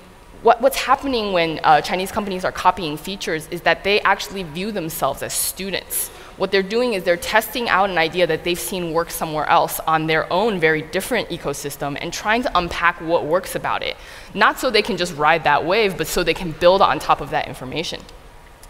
what, 0.41 0.59
what's 0.59 0.77
happening 0.77 1.33
when 1.33 1.59
uh, 1.63 1.81
Chinese 1.81 2.11
companies 2.11 2.43
are 2.43 2.51
copying 2.51 2.97
features 2.97 3.47
is 3.49 3.61
that 3.61 3.83
they 3.83 4.01
actually 4.01 4.41
view 4.41 4.71
themselves 4.71 5.21
as 5.21 5.33
students 5.33 6.09
what 6.37 6.51
they're 6.51 6.63
doing 6.63 6.93
is 6.93 7.03
they're 7.03 7.17
testing 7.17 7.69
out 7.69 7.89
an 7.89 7.97
idea 7.97 8.25
that 8.27 8.43
they've 8.43 8.59
seen 8.59 8.93
work 8.93 9.11
somewhere 9.11 9.47
else 9.47 9.79
on 9.81 10.07
their 10.07 10.31
own 10.31 10.59
very 10.59 10.81
different 10.81 11.29
ecosystem 11.29 11.97
and 11.99 12.11
trying 12.11 12.43
to 12.43 12.57
unpack 12.57 12.99
what 13.01 13.25
works 13.25 13.55
about 13.55 13.83
it. 13.83 13.97
Not 14.33 14.59
so 14.59 14.69
they 14.69 14.81
can 14.81 14.97
just 14.97 15.15
ride 15.15 15.43
that 15.43 15.65
wave, 15.65 15.97
but 15.97 16.07
so 16.07 16.23
they 16.23 16.33
can 16.33 16.51
build 16.51 16.81
on 16.81 16.99
top 16.99 17.21
of 17.21 17.29
that 17.31 17.47
information. 17.47 18.01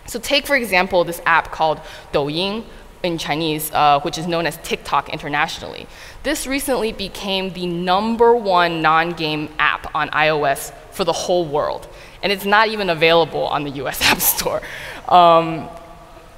So 0.07 0.19
take, 0.19 0.45
for 0.45 0.55
example, 0.55 1.03
this 1.03 1.21
app 1.25 1.51
called 1.51 1.79
Douyin 2.11 2.65
in 3.03 3.17
Chinese, 3.17 3.71
uh, 3.71 3.99
which 4.01 4.17
is 4.17 4.27
known 4.27 4.45
as 4.45 4.57
TikTok 4.57 5.09
internationally. 5.09 5.87
This 6.23 6.45
recently 6.45 6.91
became 6.91 7.53
the 7.53 7.65
number 7.65 8.35
one 8.35 8.81
non-game 8.81 9.49
app 9.57 9.93
on 9.95 10.09
iOS 10.09 10.73
for 10.91 11.03
the 11.03 11.13
whole 11.13 11.45
world. 11.45 11.87
And 12.21 12.31
it's 12.31 12.45
not 12.45 12.67
even 12.67 12.89
available 12.89 13.47
on 13.47 13.63
the 13.63 13.71
US 13.83 14.01
App 14.11 14.19
Store. 14.19 14.61
Um, 15.07 15.69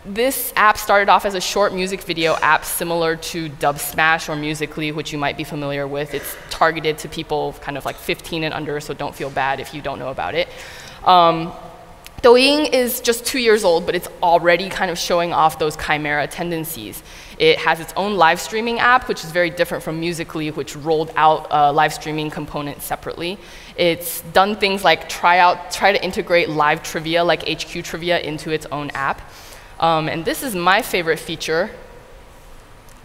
this 0.06 0.52
app 0.56 0.78
started 0.78 1.10
off 1.10 1.26
as 1.26 1.34
a 1.34 1.42
short 1.42 1.74
music 1.74 2.02
video 2.02 2.36
app 2.36 2.66
similar 2.66 3.16
to 3.16 3.50
Dubsmash 3.50 4.28
or 4.28 4.36
Musical.ly, 4.36 4.92
which 4.92 5.14
you 5.14 5.18
might 5.18 5.38
be 5.38 5.44
familiar 5.44 5.88
with. 5.88 6.14
It's 6.14 6.36
targeted 6.50 6.98
to 7.00 7.10
people 7.10 7.56
kind 7.62 7.78
of 7.78 7.86
like 7.86 7.96
15 7.96 8.44
and 8.44 8.54
under, 8.54 8.80
so 8.80 8.94
don't 8.94 9.16
feel 9.16 9.30
bad 9.30 9.60
if 9.60 9.74
you 9.74 9.82
don't 9.82 10.00
know 10.00 10.10
about 10.10 10.36
it. 10.36 10.50
Um, 11.06 11.54
Douyin 12.22 12.72
is 12.72 13.02
just 13.02 13.26
two 13.26 13.40
years 13.40 13.66
old, 13.66 13.86
but 13.86 13.96
it's 13.96 14.08
already 14.22 14.70
kind 14.70 14.90
of 14.90 14.98
showing 14.98 15.34
off 15.34 15.60
those 15.60 15.76
chimera 15.76 16.26
tendencies. 16.28 17.04
It 17.38 17.58
has 17.58 17.82
its 17.82 17.94
own 17.98 18.16
live 18.16 18.40
streaming 18.40 18.80
app, 18.80 19.10
which 19.10 19.26
is 19.26 19.32
very 19.32 19.50
different 19.50 19.84
from 19.84 20.00
Musical.ly, 20.00 20.52
which 20.52 20.76
rolled 20.76 21.12
out 21.16 21.48
a 21.50 21.72
live 21.72 21.94
streaming 21.94 22.30
component 22.30 22.82
separately. 22.82 23.38
It's 23.76 24.22
done 24.32 24.56
things 24.56 24.84
like 24.84 25.10
try 25.10 25.40
out, 25.40 25.72
try 25.72 25.92
to 25.92 26.04
integrate 26.04 26.50
live 26.50 26.82
trivia, 26.84 27.24
like 27.24 27.48
HQ 27.48 27.84
Trivia, 27.84 28.20
into 28.20 28.52
its 28.52 28.66
own 28.68 28.90
app. 28.92 29.22
Um, 29.80 30.08
and 30.08 30.26
this 30.26 30.44
is 30.44 30.56
my 30.56 30.82
favorite 30.82 31.20
feature, 31.20 31.70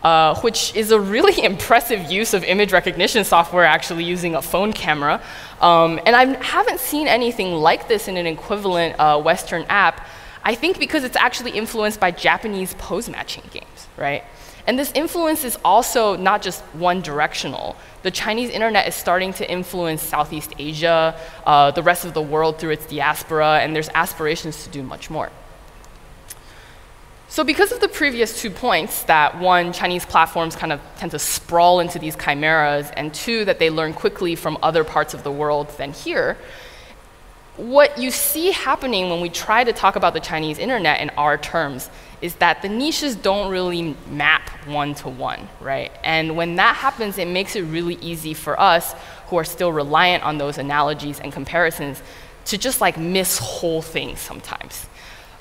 uh, 0.03 0.41
which 0.41 0.75
is 0.77 0.91
a 0.91 1.01
really 1.01 1.43
impressive 1.53 2.11
use 2.11 2.35
of 2.35 2.45
image 2.45 2.73
recognition 2.73 3.25
software 3.25 3.65
actually 3.65 4.05
using 4.05 4.35
a 4.35 4.43
phone 4.43 4.73
camera. 4.73 5.23
Um, 5.61 6.01
and 6.07 6.15
I 6.15 6.43
haven't 6.43 6.81
seen 6.81 7.09
anything 7.09 7.53
like 7.55 7.89
this 7.89 8.09
in 8.09 8.17
an 8.17 8.27
equivalent 8.27 8.99
uh, 8.99 9.21
Western 9.21 9.65
app, 9.69 10.07
I 10.45 10.55
think 10.55 10.79
because 10.79 11.05
it's 11.05 11.17
actually 11.17 11.53
influenced 11.53 12.01
by 12.01 12.11
Japanese 12.11 12.75
pose 12.75 13.09
matching 13.09 13.45
games, 13.51 13.89
right? 13.97 14.25
And 14.69 14.79
this 14.79 14.93
influence 14.93 15.45
is 15.45 15.59
also 15.65 16.15
not 16.15 16.43
just 16.43 16.63
one 16.75 17.01
directional. 17.01 17.75
The 18.03 18.11
Chinese 18.11 18.51
internet 18.51 18.87
is 18.87 18.95
starting 18.95 19.33
to 19.35 19.51
influence 19.51 20.03
Southeast 20.03 20.53
Asia, 20.59 21.19
uh, 21.47 21.71
the 21.71 21.83
rest 21.83 22.05
of 22.05 22.13
the 22.13 22.21
world 22.21 22.59
through 22.59 22.73
its 22.73 22.87
diaspora, 22.87 23.61
and 23.61 23.75
there's 23.75 23.89
aspirations 23.95 24.65
to 24.65 24.71
do 24.71 24.83
much 24.83 25.09
more. 25.09 25.31
So 27.39 27.45
because 27.45 27.71
of 27.71 27.79
the 27.79 27.87
previous 27.87 28.43
two 28.43 28.51
points, 28.51 29.05
that 29.05 29.39
one, 29.39 29.73
Chinese 29.73 30.05
platforms 30.05 30.57
kind 30.57 30.73
of 30.73 30.81
tend 30.97 31.13
to 31.13 31.21
sprawl 31.21 31.79
into 31.79 32.01
these 32.01 32.17
chimeras, 32.17 32.91
and 32.97 33.15
two, 33.15 33.45
that 33.45 33.61
they 33.61 33.71
learn 33.71 33.95
quickly 33.95 34.35
from 34.35 34.59
other 34.61 34.83
parts 34.83 35.15
of 35.15 35.23
the 35.23 35.31
world 35.31 35.69
than 35.79 35.93
here, 35.93 36.37
what 37.57 37.97
you 37.97 38.11
see 38.11 38.51
happening 38.51 39.09
when 39.09 39.21
we 39.21 39.29
try 39.29 39.63
to 39.63 39.73
talk 39.73 39.95
about 39.95 40.15
the 40.15 40.21
Chinese 40.21 40.59
internet 40.59 41.01
in 41.01 41.11
our 41.11 41.39
terms 41.39 41.91
is 42.23 42.35
that 42.35 42.61
the 42.61 42.69
niches 42.69 43.15
don't 43.15 43.53
really 43.53 43.95
map 44.11 44.51
one 44.67 44.93
to 44.97 45.09
one, 45.09 45.49
right? 45.61 45.93
And 46.03 46.37
when 46.37 46.57
that 46.57 46.75
happens, 46.75 47.19
it 47.19 47.29
makes 47.29 47.55
it 47.55 47.63
really 47.63 47.99
easy 48.01 48.35
for 48.35 48.59
us 48.59 48.95
who 49.29 49.37
are 49.37 49.45
still 49.45 49.73
reliant 49.73 50.25
on 50.25 50.39
those 50.39 50.59
analogies 50.59 51.21
and 51.21 51.33
comparisons 51.33 52.03
to 52.47 52.59
just 52.59 52.81
like 52.81 52.99
miss 52.99 53.39
whole 53.39 53.81
things 53.81 54.19
sometimes. 54.19 54.89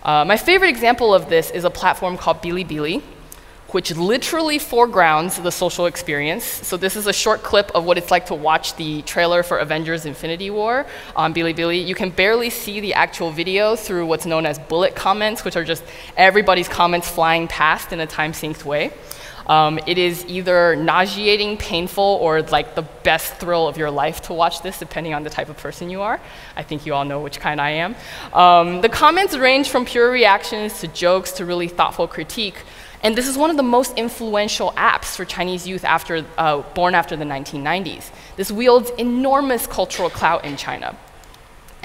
Uh, 0.07 0.23
my 0.23 0.37
favorite 0.37 0.69
example 0.69 1.13
of 1.13 1.27
this 1.27 1.51
is 1.51 1.65
a 1.65 1.69
platform 1.69 2.15
called 2.15 2.41
Bilibili, 2.41 3.01
which 3.71 3.93
literally 3.93 4.57
foregrounds 4.57 5.37
the 5.37 5.51
social 5.51 5.85
experience. 5.85 6.45
So 6.45 6.77
this 6.77 6.95
is 6.95 7.07
a 7.07 7.11
short 7.11 7.43
clip 7.43 7.69
of 7.75 7.83
what 7.83 7.97
it's 7.97 8.09
like 8.09 8.27
to 8.27 8.33
watch 8.33 8.77
the 8.77 9.01
trailer 9.01 9.43
for 9.43 9.57
Avengers 9.57 10.05
Infinity 10.05 10.49
War 10.49 10.85
on 11.13 11.33
Bilibili. 11.33 11.85
You 11.85 11.93
can 11.93 12.09
barely 12.09 12.49
see 12.49 12.79
the 12.79 12.93
actual 12.93 13.31
video 13.31 13.75
through 13.75 14.05
what's 14.05 14.25
known 14.25 14.45
as 14.45 14.57
bullet 14.57 14.95
comments, 14.95 15.43
which 15.43 15.57
are 15.57 15.65
just 15.65 15.83
everybody's 16.15 16.69
comments 16.69 17.09
flying 17.09 17.49
past 17.49 17.91
in 17.91 17.99
a 17.99 18.07
time-synced 18.07 18.63
way. 18.63 18.93
Um, 19.47 19.79
it 19.87 19.97
is 19.97 20.25
either 20.25 20.75
nauseating, 20.75 21.57
painful, 21.57 22.19
or 22.21 22.41
like 22.43 22.75
the 22.75 22.81
best 22.81 23.35
thrill 23.35 23.67
of 23.67 23.77
your 23.77 23.89
life 23.89 24.21
to 24.23 24.33
watch 24.33 24.61
this, 24.61 24.77
depending 24.77 25.13
on 25.13 25.23
the 25.23 25.29
type 25.29 25.49
of 25.49 25.57
person 25.57 25.89
you 25.89 26.01
are. 26.01 26.19
I 26.55 26.63
think 26.63 26.85
you 26.85 26.93
all 26.93 27.05
know 27.05 27.21
which 27.21 27.39
kind 27.39 27.59
I 27.61 27.71
am. 27.71 27.95
Um, 28.33 28.81
the 28.81 28.89
comments 28.89 29.35
range 29.37 29.69
from 29.69 29.85
pure 29.85 30.11
reactions 30.11 30.81
to 30.81 30.87
jokes 30.87 31.31
to 31.33 31.45
really 31.45 31.67
thoughtful 31.67 32.07
critique. 32.07 32.57
And 33.03 33.15
this 33.15 33.27
is 33.27 33.37
one 33.37 33.49
of 33.49 33.57
the 33.57 33.63
most 33.63 33.97
influential 33.97 34.71
apps 34.71 35.15
for 35.15 35.23
Chinese 35.23 35.67
youth 35.67 35.85
after, 35.85 36.25
uh, 36.37 36.61
born 36.73 36.95
after 36.95 37.15
the 37.15 37.25
1990s. 37.25 38.11
This 38.35 38.51
wields 38.51 38.89
enormous 38.97 39.67
cultural 39.67 40.09
clout 40.09 40.43
in 40.43 40.57
China. 40.57 40.97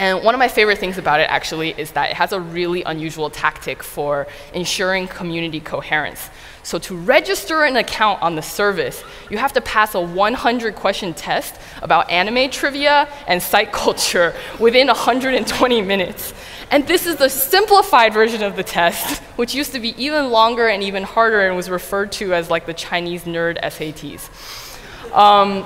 And 0.03 0.25
one 0.25 0.35
of 0.35 0.41
my 0.41 0.49
favorite 0.49 0.79
things 0.79 0.99
about 0.99 1.21
it 1.21 1.31
actually 1.31 1.79
is 1.79 1.93
that 1.93 2.11
it 2.11 2.17
has 2.17 2.33
a 2.33 2.41
really 2.41 2.83
unusual 2.83 3.31
tactic 3.31 3.85
for 3.85 4.27
ensuring 4.53 5.07
community 5.07 5.61
coherence. 5.61 6.29
So 6.65 6.81
to 6.81 6.97
register 6.97 7.63
an 7.63 7.77
account 7.77 8.21
on 8.21 8.35
the 8.35 8.43
service, 8.43 9.05
you 9.31 9.39
have 9.39 9.53
to 9.53 9.61
pass 9.61 9.95
a 9.95 10.01
100 10.01 10.75
question 10.75 11.15
test 11.15 11.55
about 11.83 12.11
anime 12.11 12.51
trivia 12.51 13.09
and 13.29 13.41
site 13.41 13.71
culture 13.85 14.35
within 14.59 14.89
120 14.89 15.83
minutes. 15.83 16.35
And 16.73 16.85
this 16.89 17.07
is 17.07 17.15
the 17.15 17.29
simplified 17.29 18.13
version 18.13 18.43
of 18.43 18.57
the 18.57 18.65
test, 18.65 19.23
which 19.37 19.55
used 19.55 19.71
to 19.71 19.79
be 19.79 19.95
even 20.03 20.31
longer 20.31 20.67
and 20.67 20.83
even 20.83 21.05
harder 21.05 21.47
and 21.47 21.55
was 21.55 21.71
referred 21.71 22.11
to 22.13 22.35
as 22.35 22.51
like 22.51 22.67
the 22.67 22.75
Chinese 22.75 23.23
nerd 23.23 23.63
SATs. 23.63 24.29
Um, 25.15 25.65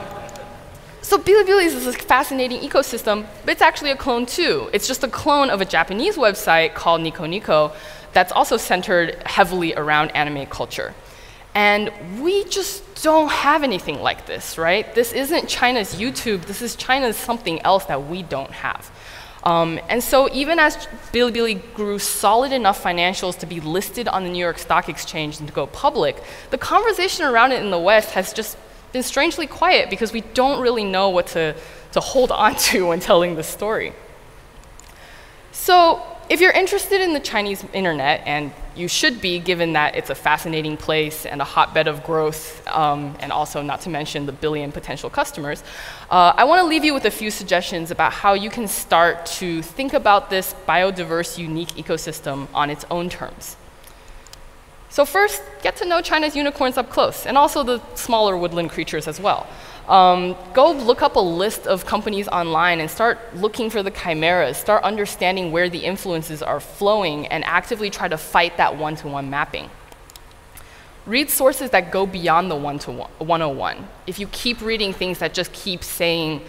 so 1.06 1.18
Bilibili 1.18 1.66
is 1.66 1.84
this 1.84 1.94
fascinating 1.94 2.68
ecosystem, 2.68 3.28
but 3.44 3.52
it's 3.52 3.62
actually 3.62 3.92
a 3.92 3.96
clone 3.96 4.26
too. 4.26 4.68
It's 4.72 4.88
just 4.88 5.04
a 5.04 5.08
clone 5.08 5.50
of 5.50 5.60
a 5.60 5.64
Japanese 5.64 6.16
website 6.16 6.74
called 6.74 7.00
Nico 7.00 7.26
Nico 7.26 7.70
that's 8.12 8.32
also 8.32 8.56
centered 8.56 9.22
heavily 9.24 9.72
around 9.76 10.10
anime 10.16 10.46
culture. 10.46 10.94
And 11.54 11.92
we 12.20 12.42
just 12.46 13.04
don't 13.04 13.30
have 13.30 13.62
anything 13.62 14.02
like 14.02 14.26
this, 14.26 14.58
right? 14.58 14.92
This 14.96 15.12
isn't 15.12 15.48
China's 15.48 15.94
YouTube, 15.94 16.42
this 16.46 16.60
is 16.60 16.74
China's 16.74 17.16
something 17.16 17.62
else 17.62 17.84
that 17.84 18.08
we 18.08 18.24
don't 18.24 18.50
have. 18.50 18.90
Um, 19.44 19.78
and 19.88 20.02
so 20.02 20.28
even 20.32 20.58
as 20.58 20.76
Bilibili 21.12 21.62
grew 21.74 22.00
solid 22.00 22.50
enough 22.50 22.82
financials 22.82 23.38
to 23.38 23.46
be 23.46 23.60
listed 23.60 24.08
on 24.08 24.24
the 24.24 24.30
New 24.30 24.40
York 24.40 24.58
Stock 24.58 24.88
Exchange 24.88 25.38
and 25.38 25.46
to 25.46 25.54
go 25.54 25.68
public, 25.68 26.20
the 26.50 26.58
conversation 26.58 27.24
around 27.24 27.52
it 27.52 27.62
in 27.62 27.70
the 27.70 27.78
West 27.78 28.10
has 28.10 28.32
just 28.32 28.58
been 28.92 29.02
strangely 29.02 29.46
quiet 29.46 29.90
because 29.90 30.12
we 30.12 30.20
don't 30.20 30.60
really 30.60 30.84
know 30.84 31.10
what 31.10 31.28
to, 31.28 31.54
to 31.92 32.00
hold 32.00 32.30
on 32.44 32.56
to 32.56 32.88
when 32.88 33.00
telling 33.00 33.36
the 33.36 33.42
story. 33.42 33.92
So 35.52 36.02
if 36.28 36.40
you're 36.40 36.52
interested 36.52 37.00
in 37.00 37.12
the 37.12 37.20
Chinese 37.20 37.64
internet, 37.72 38.22
and 38.26 38.52
you 38.74 38.88
should 38.88 39.20
be 39.20 39.38
given 39.38 39.72
that 39.72 39.96
it's 39.96 40.10
a 40.10 40.14
fascinating 40.14 40.76
place 40.76 41.24
and 41.24 41.40
a 41.40 41.44
hotbed 41.44 41.88
of 41.88 42.04
growth, 42.04 42.66
um, 42.68 43.16
and 43.20 43.32
also 43.32 43.62
not 43.62 43.80
to 43.82 43.88
mention 43.88 44.26
the 44.26 44.32
billion 44.32 44.72
potential 44.72 45.08
customers, 45.08 45.62
uh, 46.10 46.32
I 46.36 46.44
want 46.44 46.60
to 46.60 46.66
leave 46.66 46.84
you 46.84 46.92
with 46.92 47.04
a 47.04 47.10
few 47.10 47.30
suggestions 47.30 47.90
about 47.90 48.12
how 48.12 48.34
you 48.34 48.50
can 48.50 48.68
start 48.68 49.24
to 49.26 49.62
think 49.62 49.92
about 49.92 50.28
this 50.28 50.54
biodiverse, 50.66 51.38
unique 51.38 51.68
ecosystem 51.68 52.48
on 52.52 52.70
its 52.70 52.84
own 52.90 53.08
terms. 53.08 53.56
So 54.96 55.04
first, 55.04 55.42
get 55.60 55.76
to 55.76 55.84
know 55.84 56.00
China's 56.00 56.34
unicorns 56.34 56.78
up 56.78 56.88
close, 56.88 57.26
and 57.26 57.36
also 57.36 57.62
the 57.62 57.82
smaller 57.96 58.34
woodland 58.34 58.70
creatures 58.70 59.06
as 59.06 59.20
well. 59.20 59.46
Um, 59.88 60.34
go 60.54 60.72
look 60.72 61.02
up 61.02 61.16
a 61.16 61.20
list 61.20 61.66
of 61.66 61.84
companies 61.84 62.28
online 62.28 62.80
and 62.80 62.90
start 62.90 63.18
looking 63.36 63.68
for 63.68 63.82
the 63.82 63.90
chimeras, 63.90 64.56
start 64.56 64.84
understanding 64.84 65.52
where 65.52 65.68
the 65.68 65.80
influences 65.80 66.42
are 66.42 66.60
flowing, 66.60 67.26
and 67.26 67.44
actively 67.44 67.90
try 67.90 68.08
to 68.08 68.16
fight 68.16 68.56
that 68.56 68.78
one-to-one 68.78 69.28
mapping. 69.28 69.68
Read 71.04 71.28
sources 71.28 71.68
that 71.72 71.92
go 71.92 72.06
beyond 72.06 72.50
the 72.50 72.56
one-to-one 72.56 73.10
101. 73.18 73.86
If 74.06 74.18
you 74.18 74.28
keep 74.28 74.62
reading 74.62 74.94
things 74.94 75.18
that 75.18 75.34
just 75.34 75.52
keep 75.52 75.84
saying 75.84 76.40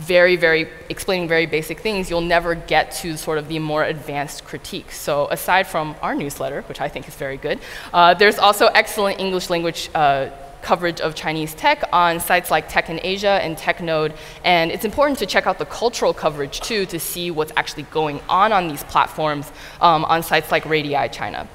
very, 0.00 0.36
very, 0.36 0.68
explaining 0.88 1.28
very 1.28 1.46
basic 1.46 1.80
things, 1.80 2.10
you'll 2.10 2.20
never 2.20 2.54
get 2.54 2.90
to 2.92 3.16
sort 3.16 3.38
of 3.38 3.48
the 3.48 3.58
more 3.58 3.84
advanced 3.84 4.44
critiques. 4.44 4.96
So 4.96 5.28
aside 5.30 5.66
from 5.66 5.94
our 6.02 6.14
newsletter, 6.14 6.62
which 6.62 6.80
I 6.80 6.88
think 6.88 7.06
is 7.06 7.14
very 7.14 7.36
good, 7.36 7.60
uh, 7.92 8.14
there's 8.14 8.38
also 8.38 8.66
excellent 8.66 9.20
English 9.20 9.50
language 9.50 9.90
uh, 9.94 10.30
coverage 10.62 11.00
of 11.00 11.14
Chinese 11.14 11.54
tech 11.54 11.84
on 11.92 12.20
sites 12.20 12.50
like 12.50 12.68
Tech 12.68 12.90
in 12.90 13.00
Asia 13.02 13.40
and 13.42 13.56
TechNode. 13.56 14.16
And 14.44 14.70
it's 14.70 14.84
important 14.84 15.18
to 15.20 15.26
check 15.26 15.46
out 15.46 15.58
the 15.58 15.64
cultural 15.64 16.12
coverage 16.12 16.60
too 16.60 16.86
to 16.86 16.98
see 17.00 17.30
what's 17.30 17.52
actually 17.56 17.84
going 17.84 18.20
on 18.28 18.52
on 18.52 18.68
these 18.68 18.84
platforms 18.84 19.50
um, 19.80 20.04
on 20.04 20.22
sites 20.22 20.50
like 20.50 20.64
Radii 20.66 21.08
China. 21.10 21.48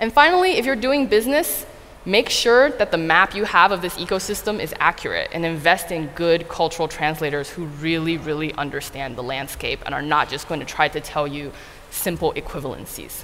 And 0.00 0.12
finally, 0.12 0.52
if 0.52 0.64
you're 0.64 0.74
doing 0.76 1.06
business, 1.06 1.64
Make 2.04 2.30
sure 2.30 2.70
that 2.70 2.90
the 2.90 2.98
map 2.98 3.32
you 3.32 3.44
have 3.44 3.70
of 3.70 3.80
this 3.80 3.94
ecosystem 3.94 4.58
is 4.58 4.74
accurate 4.80 5.30
and 5.32 5.46
invest 5.46 5.92
in 5.92 6.08
good 6.08 6.48
cultural 6.48 6.88
translators 6.88 7.48
who 7.48 7.66
really, 7.66 8.16
really 8.16 8.52
understand 8.54 9.14
the 9.14 9.22
landscape 9.22 9.80
and 9.86 9.94
are 9.94 10.02
not 10.02 10.28
just 10.28 10.48
going 10.48 10.58
to 10.58 10.66
try 10.66 10.88
to 10.88 11.00
tell 11.00 11.28
you 11.28 11.52
simple 11.90 12.32
equivalencies. 12.32 13.22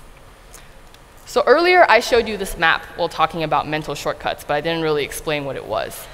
So 1.26 1.42
earlier 1.44 1.86
I 1.88 1.98
showed 1.98 2.28
you 2.28 2.36
this 2.36 2.56
map 2.56 2.84
while 2.94 3.08
talking 3.08 3.42
about 3.42 3.66
mental 3.66 3.96
shortcuts, 3.96 4.44
but 4.44 4.54
I 4.54 4.60
didn't 4.60 4.82
really 4.82 5.04
explain 5.04 5.44
what 5.44 5.56
it 5.56 5.66
was. 5.66 6.06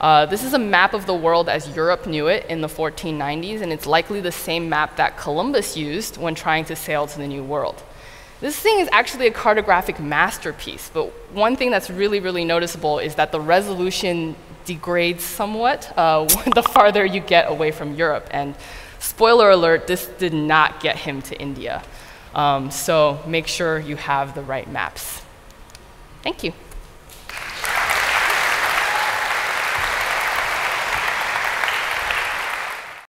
Uh, 0.00 0.24
this 0.26 0.44
is 0.44 0.54
a 0.54 0.58
map 0.58 0.94
of 0.94 1.06
the 1.06 1.14
world 1.14 1.48
as 1.48 1.74
Europe 1.74 2.06
knew 2.06 2.28
it 2.28 2.46
in 2.46 2.60
the 2.60 2.68
1490s, 2.68 3.62
and 3.62 3.72
it's 3.72 3.86
likely 3.86 4.20
the 4.20 4.32
same 4.32 4.68
map 4.68 4.96
that 4.96 5.16
Columbus 5.16 5.76
used 5.76 6.16
when 6.16 6.34
trying 6.36 6.64
to 6.66 6.76
sail 6.76 7.06
to 7.06 7.18
the 7.18 7.26
New 7.26 7.42
World. 7.42 7.82
This 8.42 8.58
thing 8.58 8.80
is 8.80 8.88
actually 8.90 9.28
a 9.28 9.30
cartographic 9.30 10.00
masterpiece, 10.00 10.90
but 10.92 11.04
one 11.32 11.54
thing 11.54 11.70
that's 11.70 11.88
really, 11.88 12.18
really 12.18 12.44
noticeable 12.44 12.98
is 12.98 13.14
that 13.14 13.30
the 13.30 13.40
resolution 13.40 14.34
degrades 14.64 15.22
somewhat 15.22 15.96
uh, 15.96 16.24
the 16.54 16.62
farther 16.64 17.04
you 17.04 17.20
get 17.20 17.48
away 17.48 17.70
from 17.70 17.94
Europe. 17.94 18.26
And 18.32 18.56
spoiler 18.98 19.48
alert, 19.50 19.86
this 19.86 20.06
did 20.18 20.34
not 20.34 20.80
get 20.80 20.96
him 20.96 21.22
to 21.22 21.40
India. 21.40 21.84
Um, 22.34 22.72
so 22.72 23.20
make 23.28 23.46
sure 23.46 23.78
you 23.78 23.94
have 23.94 24.34
the 24.34 24.42
right 24.42 24.68
maps. 24.68 25.22
Thank 26.24 26.42
you. 26.42 26.52